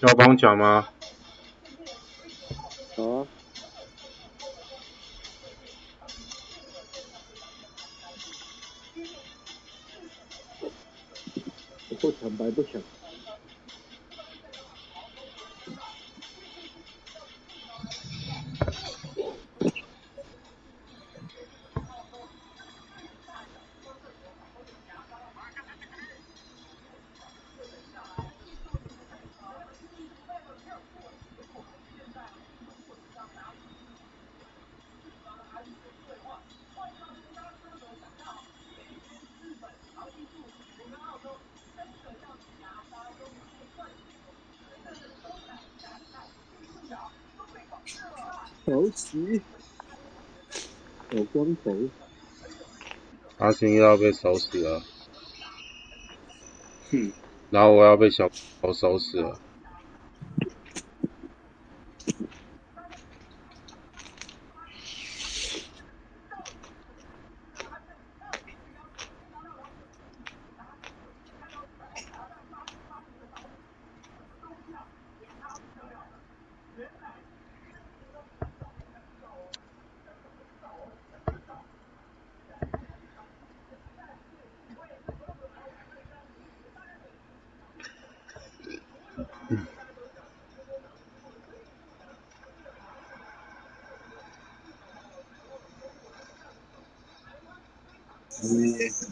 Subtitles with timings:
[0.00, 0.66] 要帮我讲吗？
[0.66, 0.88] 啊。
[2.96, 3.26] 我。
[12.00, 12.80] 不抢白不抢。
[49.10, 49.42] 头旗，
[51.12, 51.74] 有光头，
[53.38, 54.82] 阿星又要被烧死了。
[56.90, 57.12] 哼，
[57.50, 58.28] 然后我要被小
[58.60, 59.40] 狗收死了。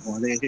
[0.05, 0.39] 我嘞。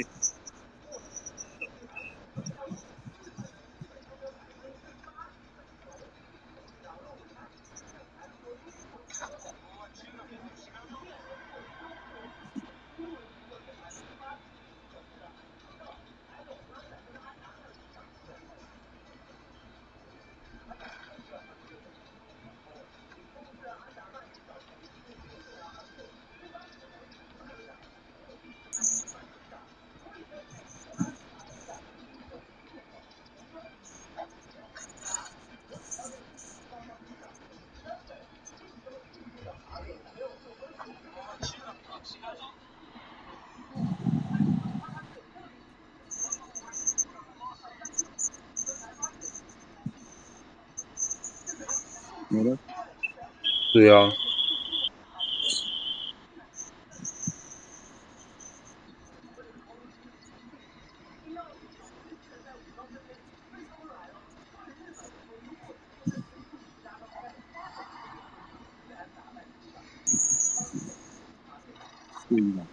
[53.79, 54.11] 对啊。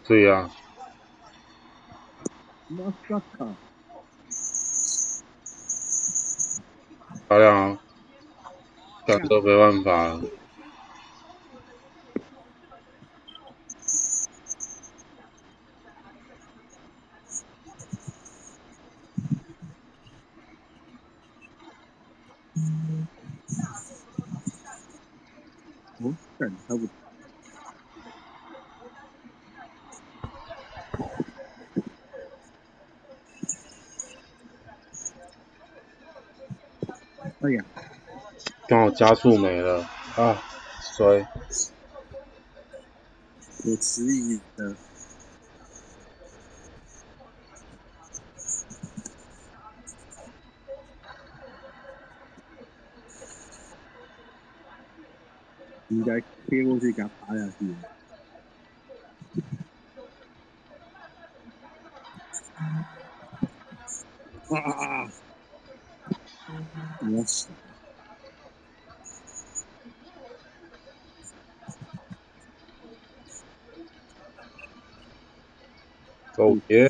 [0.08, 0.50] 对呀。
[2.68, 3.46] 马萨卡。
[7.28, 7.78] 漂亮。
[9.06, 10.24] 这都没办法了。
[26.00, 26.88] 哦，干他不？
[37.18, 37.35] 哎呀！
[38.68, 40.42] 刚好加速没了啊，
[40.82, 41.28] 衰。
[43.64, 44.76] 我迟疑的。
[55.90, 57.76] 应该贴过去给他爬下去。
[64.50, 64.85] 啊啊啊！
[67.26, 67.48] 我死。
[76.36, 76.86] 狗爷！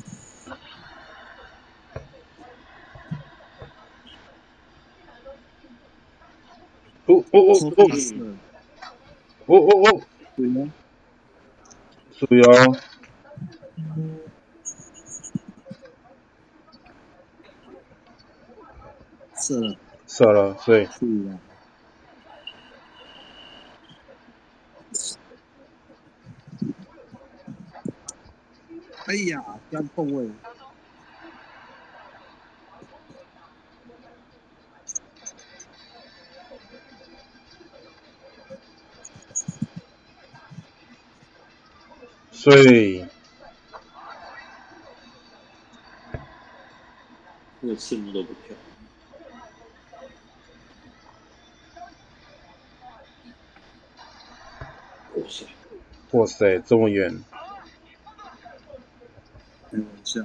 [7.06, 7.80] 哦哦哦哦！
[9.46, 10.02] 哦哦哦！
[10.36, 10.70] 对吗？
[20.06, 20.56] 射了。
[20.64, 20.88] 射了，对。
[21.00, 21.38] 对啊。
[29.06, 30.30] 哎呀，干痛位。
[42.32, 43.04] 所以，
[47.60, 48.54] 我什么都不跳。
[56.16, 57.14] 哇塞，这么远，
[59.70, 60.22] 开玩笑，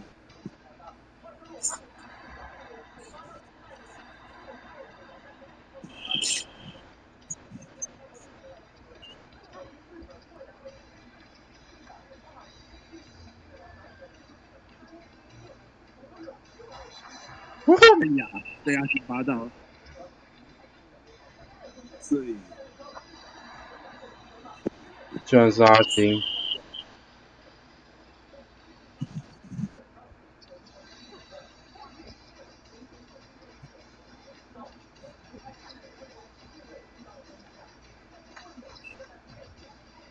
[17.67, 18.25] 哎呀，
[18.63, 19.49] 被阿星拔到，
[21.99, 22.37] 所以
[25.31, 26.21] 居然是阿星，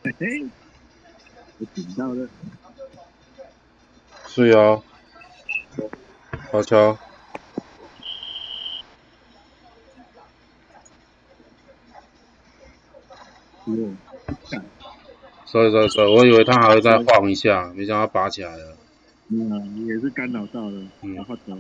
[0.03, 0.49] 嘿嘿，
[1.59, 2.27] 我顶到了，
[4.27, 4.83] 是哦，
[6.51, 6.97] 好球，
[13.67, 13.95] 哟，
[14.51, 14.65] 干，
[15.51, 18.77] 所以所以所以，我以为他还会再晃一下，没想到拔起来了，
[19.31, 21.15] 嗯，也是干扰到了，嗯。
[21.17, 21.59] 然后走，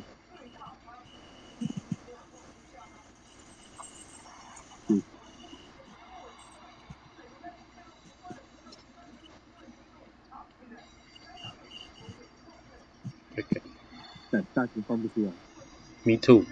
[14.31, 15.33] 但大型放不出来
[16.05, 16.45] ，Me too，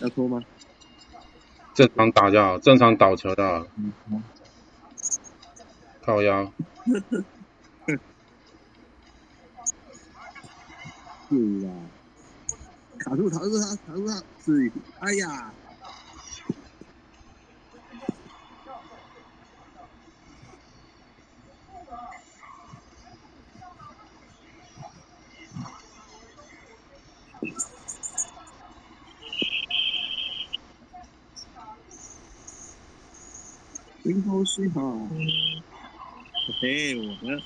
[0.00, 0.42] 要拖吗？
[1.80, 3.94] 正常打就好，正常倒球就好，嗯，
[6.04, 6.44] 靠腰，
[11.30, 11.34] 是
[11.66, 11.72] 啊，
[12.98, 15.54] 卡住，卡住他，卡住他，是，哎呀，
[34.58, 35.08] 零头水好，
[36.60, 37.42] 嘿，我的。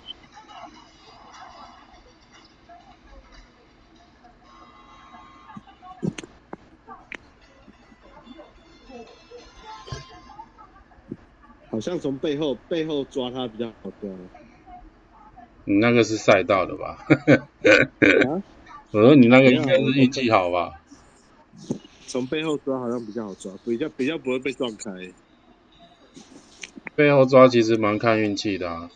[11.71, 14.11] 好像从背后背后抓他比较好抓。
[15.67, 17.05] 你那个是赛道的吧？
[18.29, 18.43] 啊，
[18.93, 20.73] 我说你那个应该是运气好吧？
[22.07, 24.91] 从背后抓好像比较好抓，比较比较不会被撞开。
[26.97, 28.91] 背后抓其实蛮看运气的啊。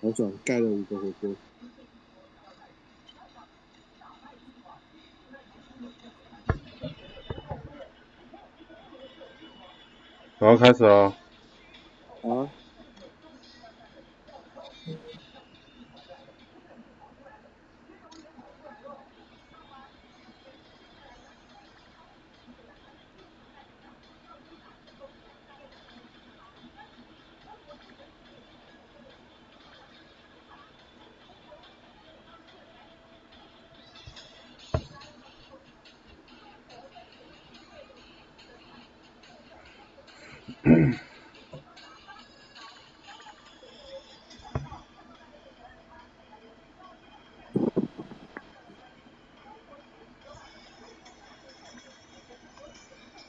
[0.00, 1.34] 好爽，盖了五个火锅。
[10.38, 11.12] 我要开始哦，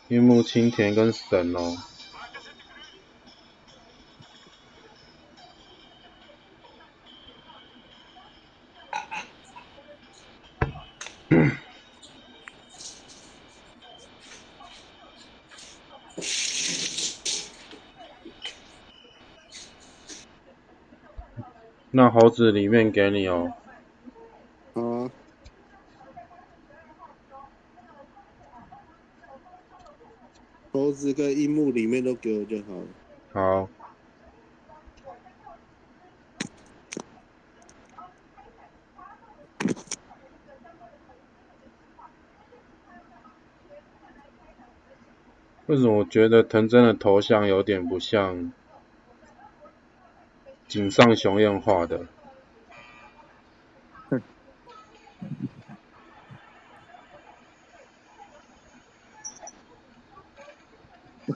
[0.10, 1.78] 樱木青田跟神哦，
[21.92, 23.54] 那猴子里面给你哦，
[24.74, 25.12] 好啊。
[31.10, 32.88] 猴子跟樱木里面都给我就好了。
[33.32, 33.70] 好，
[45.66, 48.52] 为什么我觉得藤真的头像有点不像
[50.68, 52.06] 井上雄彦画的？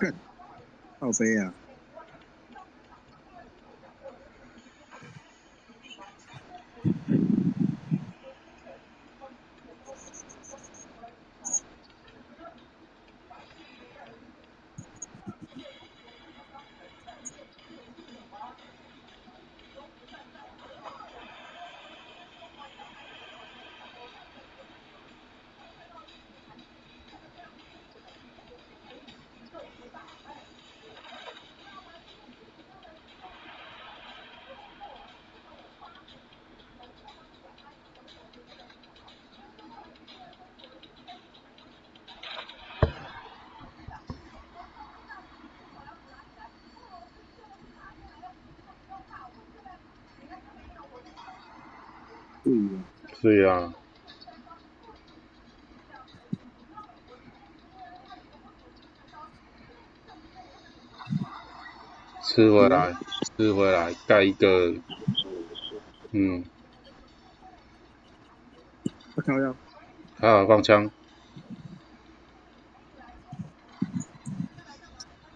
[0.04, 1.63] 我看，
[52.44, 52.84] 靠背啊！
[53.22, 53.74] 对呀，啊，
[62.22, 62.94] 吃回来，
[63.38, 64.74] 吃回来，盖一个，
[66.12, 66.44] 嗯，
[69.16, 69.56] 他靠要，
[70.18, 70.90] 还好放枪，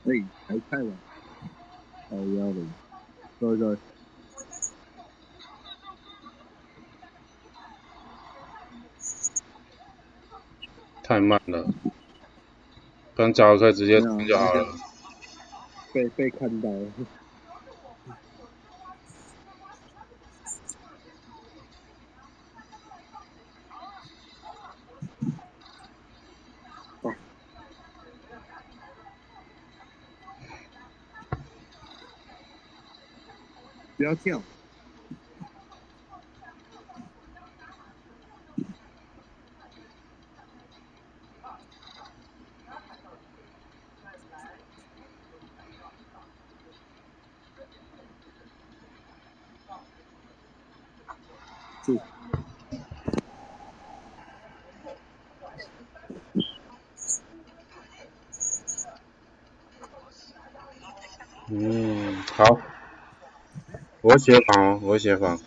[0.06, 0.12] 哎，
[0.48, 0.88] 还太晚，
[2.10, 2.56] 靠腰的，
[3.40, 3.78] 对对，
[11.04, 11.68] 太慢了，
[13.16, 14.66] 刚加油可以直接冲就好了。
[15.94, 16.92] 被被看到了，
[27.02, 27.16] 啊，
[33.98, 34.42] 不要跳，
[51.86, 51.98] 是，
[61.50, 62.60] 嗯，好，
[64.18, 65.40] 我会协防哦，我会协防。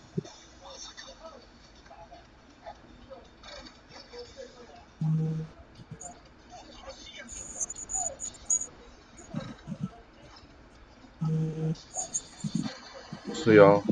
[13.34, 13.82] 是哦，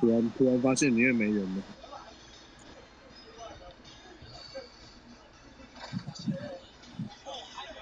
[0.00, 1.62] 突然突然发现里面没人了，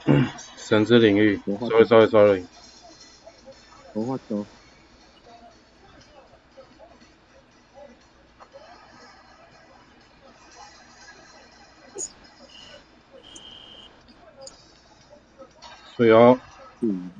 [0.57, 2.47] 神之领域我画，sorry sorry sorry，
[3.97, 4.47] 我画球，
[15.97, 16.39] 是哦，
[16.83, 17.11] 嗯，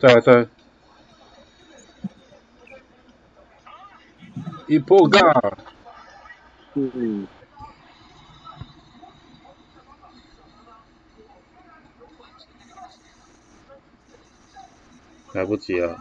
[0.00, 0.48] 再来再来，
[4.66, 5.20] 一波嘎，
[6.74, 6.82] 对，
[15.34, 15.98] 来不及了，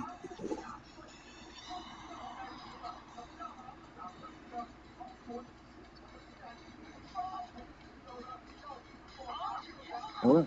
[10.22, 10.46] 哦，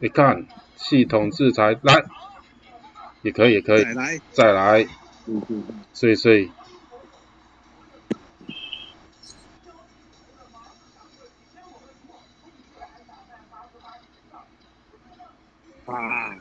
[0.00, 2.04] 你看系统制裁来，
[3.22, 3.82] 也可以也可以。
[3.84, 4.86] 再，来，再来，
[5.94, 6.50] 碎碎，
[15.86, 16.36] 啊，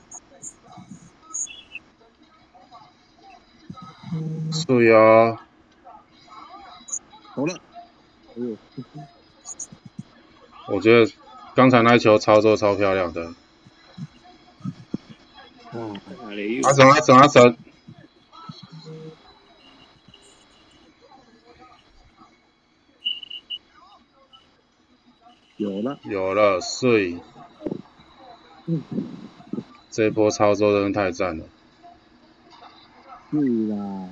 [4.51, 5.37] 是哦，
[7.33, 7.53] 好了，
[8.35, 8.57] 哎呦，
[10.67, 11.11] 我觉得
[11.55, 13.33] 刚才那一球操作超漂亮的，
[15.71, 15.93] 啊，
[16.23, 16.73] 哪里有阿？
[16.73, 17.57] 神阿神阿神，
[25.57, 27.19] 有了，有了碎，
[28.65, 28.81] 嗯，
[29.89, 31.45] 这波操作真的太赞了，
[33.29, 34.09] 对啦，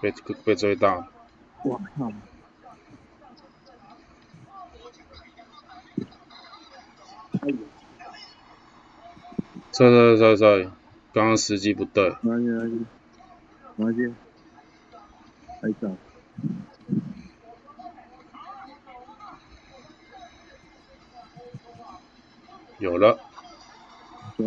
[0.00, 0.12] 被
[0.44, 1.08] 被追到，
[1.64, 2.12] 我靠，
[7.40, 7.56] 哎呦，
[9.72, 10.70] 这这这这，
[11.12, 12.86] 刚刚时机不对，没关系，没关系，
[13.76, 14.14] 没关系，
[15.60, 15.88] 还早，
[22.84, 23.18] 有了，
[24.36, 24.44] 走，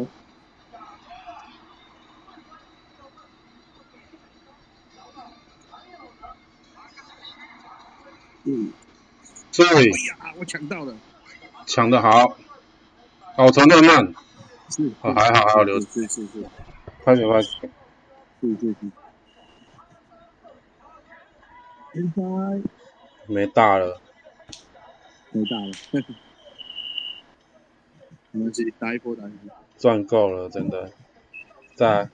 [8.46, 8.72] 嗯，
[9.56, 10.96] 对，哎呀，我抢到了，
[11.66, 12.38] 抢得好，
[13.38, 14.06] 哦，传得慢，
[14.70, 16.48] 是，哦还好还好留是是是。
[17.04, 17.72] 快点快点，
[18.40, 18.92] 对对对，
[23.28, 24.00] 没大了，
[25.32, 25.76] 没大了，
[28.32, 30.92] 没关系，打一波打一波，赚够了，真的，
[31.76, 32.10] 再来，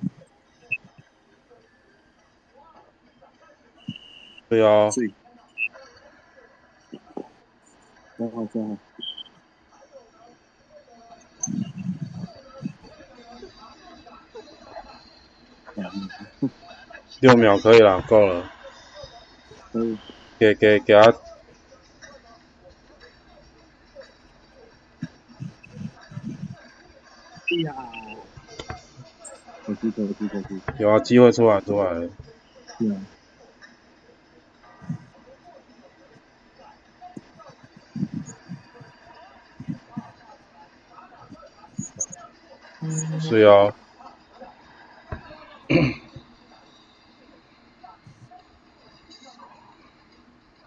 [4.48, 5.12] 对哦，是，
[8.18, 8.78] 抓好抓好，
[15.76, 16.50] 嗯，
[17.20, 18.52] 六秒可以了，够了，
[19.72, 19.98] 可以，
[20.38, 21.02] 给给给他，
[27.64, 27.76] 呀，
[30.80, 31.92] 有啊，机会出来出来。
[31.92, 32.10] 了，
[32.80, 32.96] 是啊，
[43.20, 43.74] 是哦，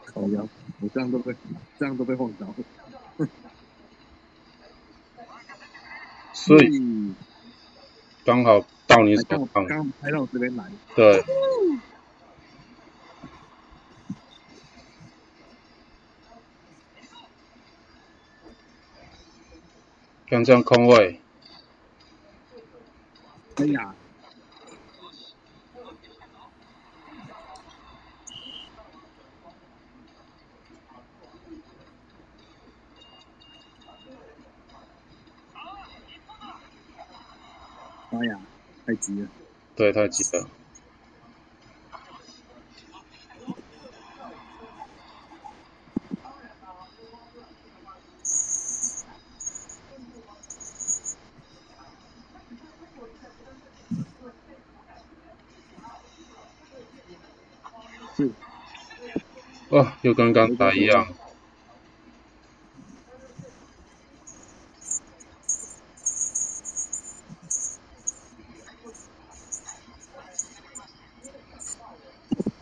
[0.05, 0.47] 靠腰，
[0.81, 1.35] 我这样都被
[1.79, 2.47] 这样都被晃倒，
[6.33, 7.15] 所以以
[8.25, 8.67] 刚好到
[9.07, 10.65] 你手刚好上，刚拍到我这边来，
[10.97, 11.25] 对，
[20.29, 21.21] 刚这样空位，
[23.59, 23.95] 哎呀，
[38.11, 38.41] 哎呀，
[38.85, 39.29] 太急了，
[39.77, 40.49] 对，太急了，
[58.17, 58.33] 是。
[59.69, 61.07] 哦，又跟刚才一样，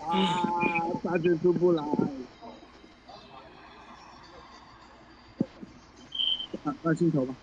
[0.01, 0.21] 啊，
[1.03, 1.83] 大卷出不来，
[6.63, 7.35] 那那镜头吧，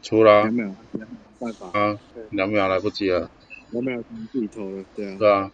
[0.00, 0.44] 出了。
[0.44, 1.98] 两秒，两秒，办法，啊，
[2.30, 3.30] 两秒来不及了，
[3.72, 5.52] 两秒你自己投了，对啊，对啊，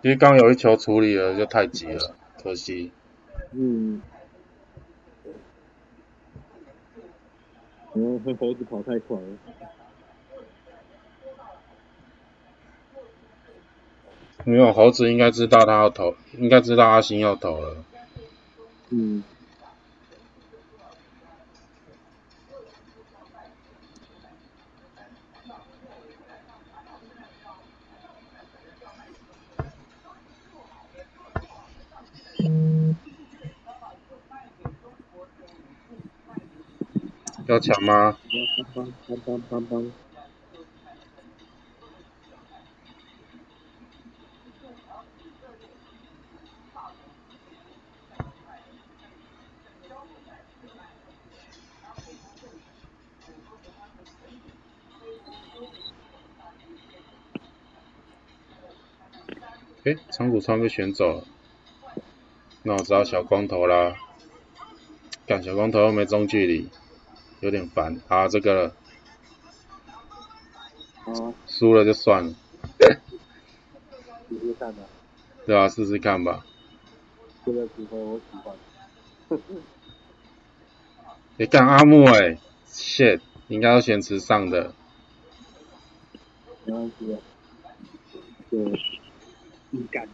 [0.00, 2.92] 其实刚有一球处理了，就太急了，可惜。
[3.50, 4.00] 嗯，
[7.96, 9.22] 然后猴子跑太快了，
[14.44, 17.84] 没有猴子应该知道他要投，应该知道阿星要投了。
[18.90, 19.24] 嗯，
[37.46, 38.18] 要抢吗？
[38.74, 39.92] 帮帮帮帮帮，
[59.84, 61.24] 诶，长谷川被选走了，
[62.64, 63.94] 那我知道小光头啦。
[65.26, 66.68] 干小光头又没中距离，
[67.46, 68.26] 有点烦啊。
[68.26, 68.74] 这个
[71.46, 72.34] 输了就算了，
[74.28, 74.82] 试试看吧，
[75.46, 76.44] 对吧、试试看吧。
[77.44, 77.86] 我喜
[78.42, 78.56] 欢，
[81.38, 84.74] 你，干阿木诶 shit，应该要选池上的。
[86.64, 87.20] 没关系的，
[88.50, 88.58] 就
[89.70, 90.10] 硬干的，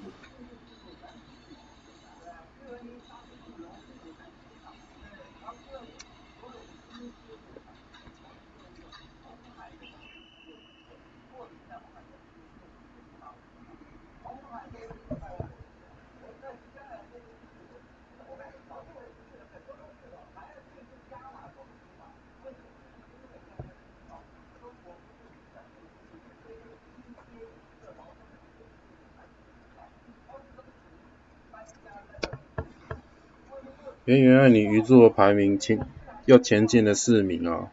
[34.07, 35.79] 诶，原爱你鱼座的排名前
[36.27, 37.71] 要前进的四名啊。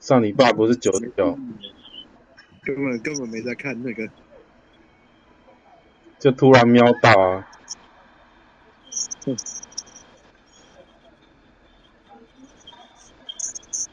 [0.00, 1.38] 上你爸不是九十九，
[2.62, 4.08] 根本根本没在看那个，
[6.18, 7.46] 就突然瞄到啊。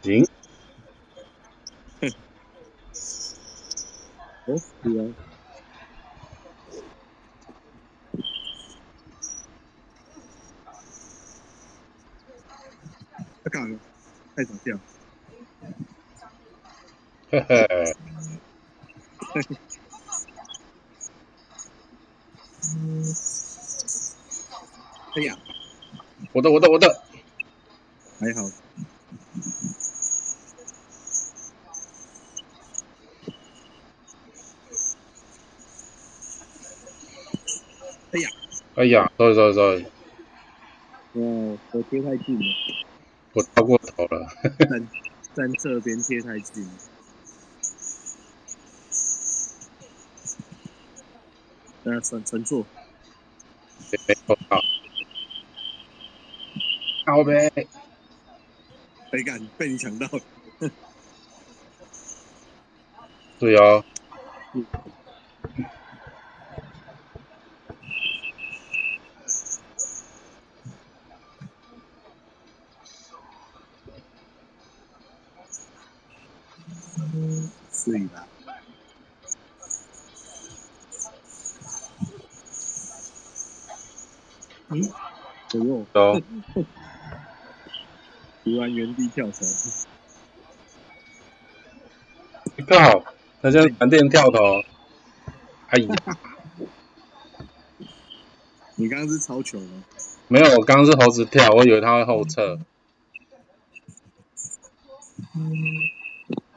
[0.01, 0.25] 行，
[4.47, 5.13] 哦，是啊，
[13.43, 13.79] 他干了，
[14.41, 14.75] 太搞笑，
[17.29, 17.95] 嘿嘿，
[25.15, 25.37] 哎呀，
[26.33, 26.87] 我的我的我的，
[28.19, 28.49] 还好，
[38.11, 38.29] 哎呀，
[38.73, 39.85] 哎呀，sorry sorry sorry，
[41.13, 42.45] 哦，我贴太近了，
[43.33, 44.27] 我超过头了。
[44.59, 44.87] 站
[45.33, 46.71] 站这边贴太近了。
[51.83, 52.65] 呃，传传错，
[54.07, 54.61] 没扣到。
[57.05, 57.49] 靠呗，
[59.09, 60.07] 被干被你抢到，
[63.39, 63.83] 对哦。
[64.53, 64.63] 是
[88.43, 89.45] 突然原地跳投，
[92.65, 93.03] 靠，
[93.41, 94.63] 他现在闪电跳投。
[95.67, 95.95] 哎呀，
[98.75, 99.83] 你刚刚是超球吗？
[100.27, 102.59] 没有，我刚刚是猴子跳，我以为他会后撤。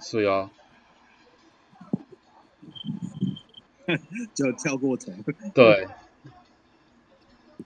[0.01, 0.51] 是哦，
[4.35, 5.12] 就跳过头，
[5.55, 5.87] 对。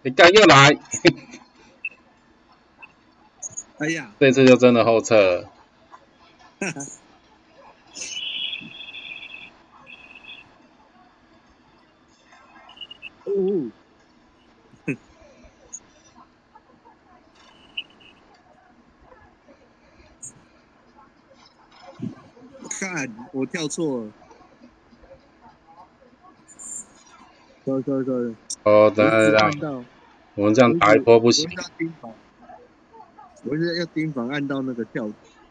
[0.02, 0.78] 你刚又来，
[3.78, 5.48] 哎呀，这次就真的后撤了。
[13.24, 13.70] 哦，
[22.80, 24.12] 看我跳错了
[27.64, 29.84] ，sorry sorry sorry，哦，等一下我一直等下按，到，
[30.34, 31.48] 我们这样打一波不行
[33.48, 35.06] 我现在要盯防，按到那个跳，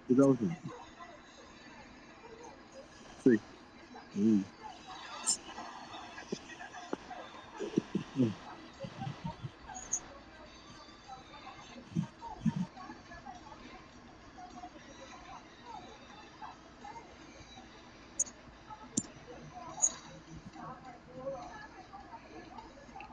[0.05, 0.51] 不知道为什么。
[3.23, 3.39] 对，
[4.13, 4.43] 嗯，
[8.17, 8.31] 嗯，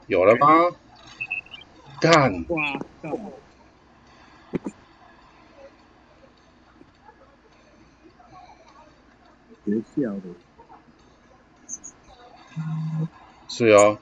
[0.09, 0.47] 有了吗？
[2.01, 3.44] 干，哇，靠！
[9.83, 10.23] 学校的，
[13.49, 13.99] 是啊。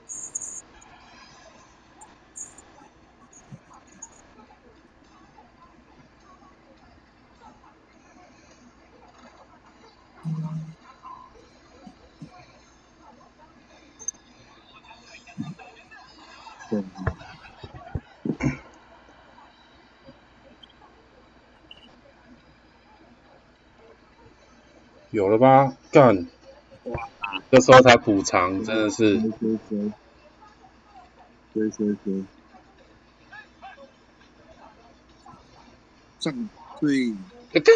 [25.43, 25.77] 有了吧？
[25.91, 26.29] 干，
[26.85, 27.09] 哇，
[27.51, 29.93] 这时候才补偿，真的是追追追，
[31.53, 32.25] 追追追，
[36.21, 36.49] 上
[36.81, 37.13] 对，
[37.53, 37.75] 哎干，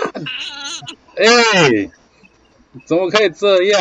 [1.16, 1.90] 哎，
[2.86, 3.80] 怎么可以这样？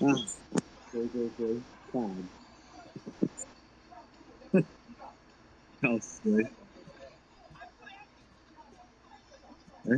[0.00, 0.06] 啊，
[0.92, 1.60] 追追追，
[1.92, 2.00] 干，
[5.82, 6.48] 笑死了！
[9.84, 9.90] 哎，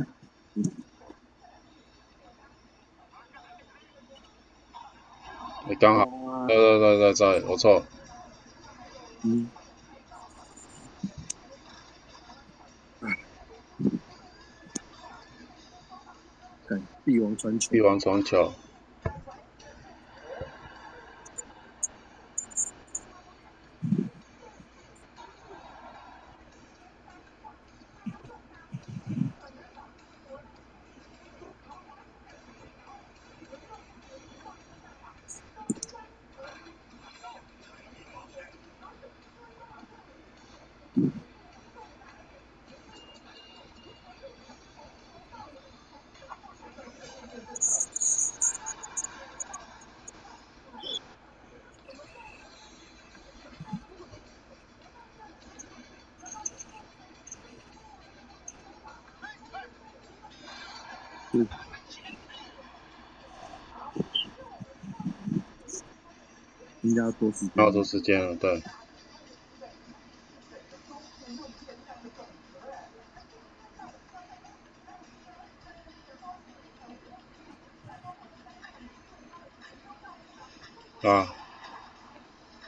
[5.67, 7.83] 你刚好，哇对对对对对，我错。
[9.23, 9.49] 嗯，
[17.03, 17.71] 帝王传球。
[17.71, 18.53] 帝，王传球，
[66.81, 67.51] 应该要多时间。
[67.55, 68.61] 要多时间了，对。
[81.03, 81.35] 啊，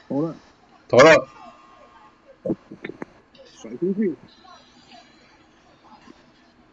[0.08, 0.36] 投了，
[0.88, 1.28] 投了，
[3.56, 4.14] 甩出去，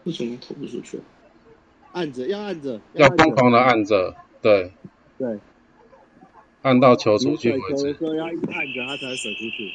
[0.04, 1.02] 为什么投不出去？
[1.96, 4.70] 按着要按着，要疯狂的按着，对，
[5.18, 5.40] 对，
[6.62, 7.84] 按到球出去为止。
[7.84, 9.72] 甩球的时候要一直按着它才会甩出去。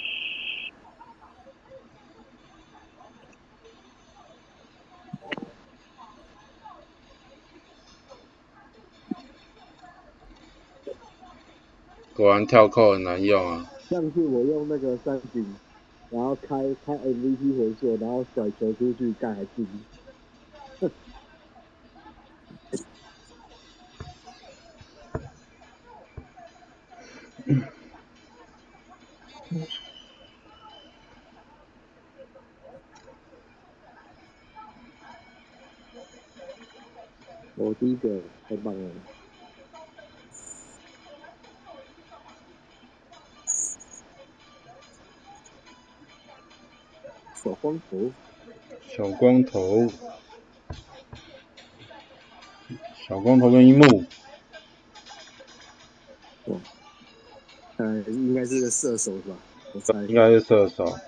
[12.14, 13.70] 果然跳扣很难用啊！
[13.88, 15.56] 上次我用那个三井，
[16.10, 19.66] 然后开开 MVP 回溯，然后甩球出去，干还进。
[37.56, 38.90] 我第一个太棒了。
[47.42, 48.12] 小光头，
[48.88, 49.90] 小光头，
[53.06, 54.04] 小光头跟樱木，
[57.80, 59.34] 呃，应该是个射手吧？
[59.72, 59.94] 我猜。
[60.02, 60.98] 应该是射手。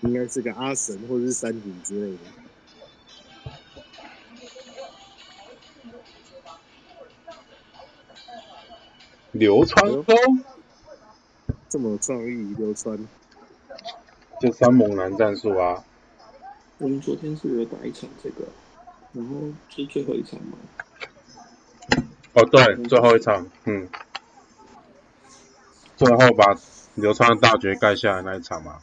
[0.00, 2.18] 应该是个阿神或者是山顶之类的。
[9.30, 10.44] 流川枫，
[11.68, 12.98] 这么有创意，流川。
[14.40, 15.84] 就三猛男战术啊！
[16.78, 18.44] 我们昨天是有打一场这个，
[19.12, 19.36] 然后
[19.68, 20.58] 是最后一场嘛，
[22.34, 23.88] 哦，对，最后一场，嗯，
[25.96, 26.56] 最后把
[26.94, 28.78] 流川的大绝盖下来那一场嘛。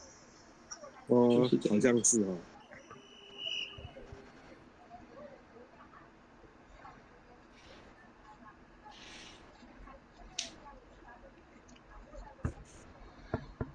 [1.08, 2.36] 哦就是这，样好像是哦。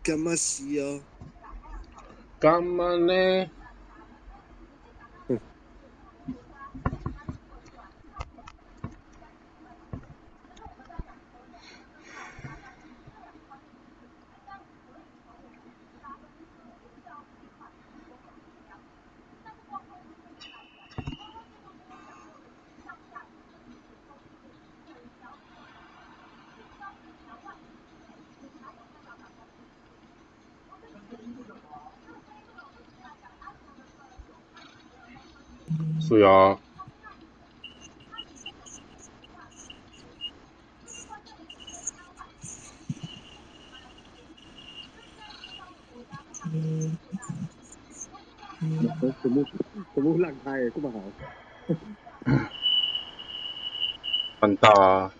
[0.02, 1.02] 干嘛洗哦？
[2.40, 3.50] 干嘛呢？
[36.08, 36.60] 是哦，
[49.24, 49.44] 怎么
[49.96, 50.70] 怎么让开耶？
[50.76, 51.02] 这么好？
[54.40, 55.12] 看到啊，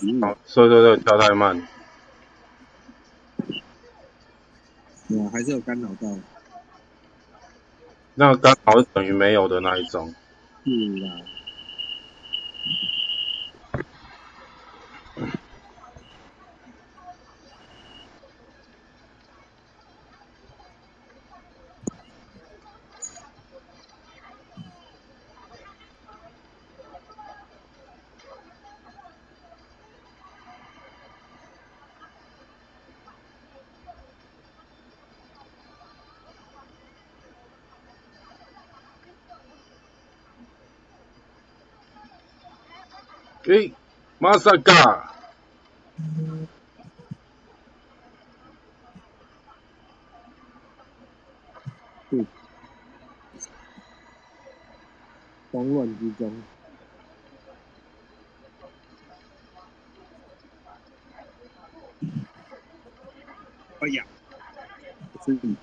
[0.00, 1.68] 嗯，好，对对对，跳太慢，
[5.10, 6.16] 哇，还是有干扰到。
[8.14, 10.14] 那个刚好是等于没有的那一种。
[10.64, 10.70] 是
[11.00, 11.20] 啦。
[43.50, 43.74] 诶，
[44.20, 44.72] 马萨嘎，
[55.50, 56.32] 慌乱之中，
[63.80, 64.04] 哎呀，
[65.26, 65.56] 是你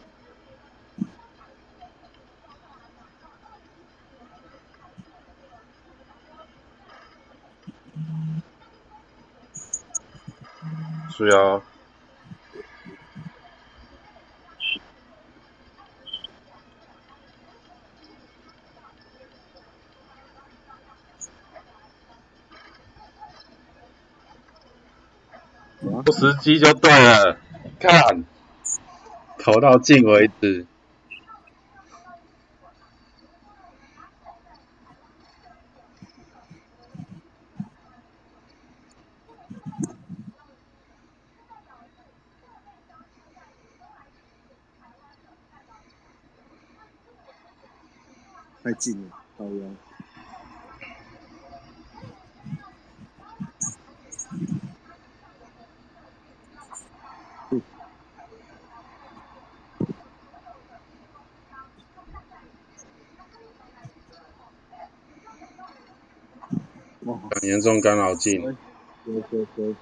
[11.18, 11.64] 是啊，
[25.82, 27.40] 哇，不时机就对了，
[27.80, 28.24] 看，
[29.40, 30.68] 投到进为止。
[48.78, 49.78] 近，讨厌。
[67.44, 68.42] 严重干扰近。
[69.06, 69.76] 对。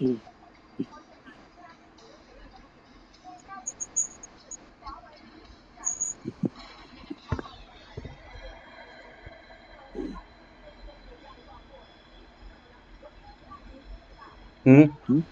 [0.00, 0.20] 嗯，
[14.64, 14.96] 嗯？
[15.08, 15.26] 嗯？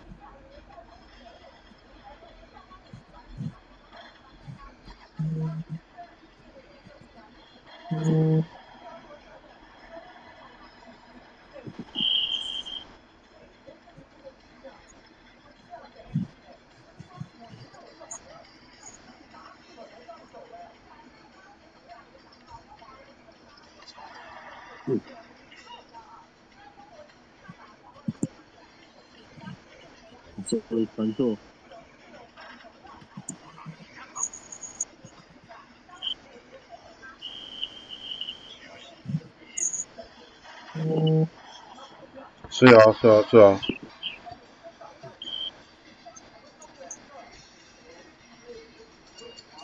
[31.16, 31.38] 这个传错，
[42.50, 43.60] 是啊是啊是啊，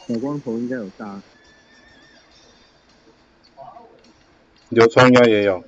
[0.06, 1.20] 小光头应该有大，
[4.68, 5.64] 流川应该也有，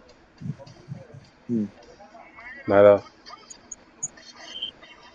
[1.48, 1.68] 嗯，
[2.66, 3.02] 来了，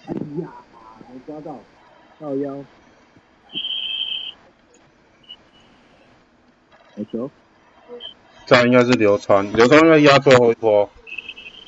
[0.08, 0.52] 哎呀，
[1.08, 1.60] 没抓到，
[2.20, 2.64] 到腰，
[6.96, 7.30] 好球，
[8.46, 10.90] 这样应该是流川，流川应该压最后一波，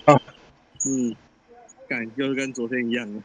[0.06, 0.16] 啊
[0.86, 1.16] 嗯，
[1.88, 3.22] 感就是跟昨天一样的，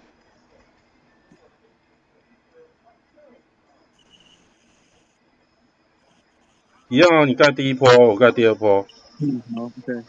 [6.89, 8.87] 一样啊，你盖第一波，我盖第二波，
[9.21, 10.03] 嗯，好，对，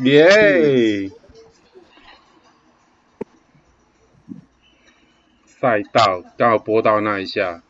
[0.00, 1.10] 耶！
[5.46, 7.62] 赛道刚好播到那一下，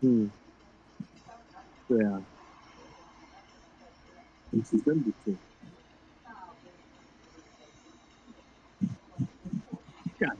[0.00, 0.30] 嗯，
[1.88, 2.22] 对啊，
[4.52, 5.34] 运气真不错，
[10.18, 10.36] 干，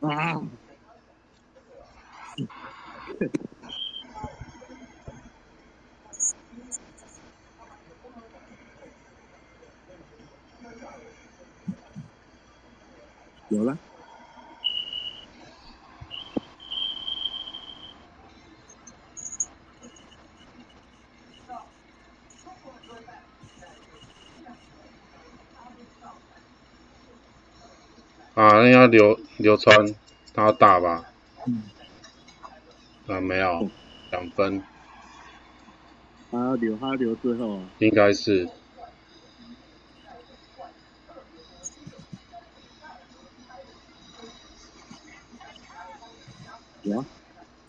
[0.00, 0.40] 啊！
[13.50, 13.76] 有了，
[28.34, 29.94] 啊，那要流流川，
[30.32, 31.04] 他要打吧？
[31.48, 31.64] 嗯，
[33.08, 33.68] 啊，没有，
[34.12, 34.62] 两分，
[36.30, 38.48] 他要留，他要留最后啊，应该是，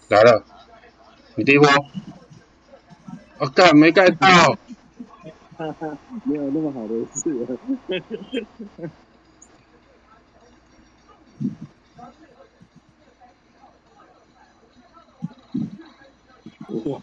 [0.09, 0.43] 来了，
[1.35, 1.67] 你第一波，
[3.37, 4.27] 我、干没盖到，
[5.57, 7.57] 哈哈，没有那么好的事了。
[16.85, 17.01] 哇，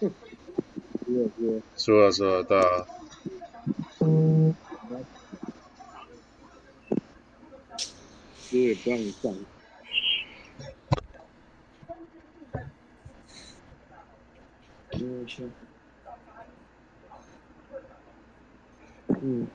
[0.00, 0.10] 是
[1.36, 2.86] 是，输了输了，对啊，
[3.98, 4.54] 输
[8.56, 9.32] 也不让你上。
[14.92, 15.24] 因为
[19.22, 19.46] 嗯，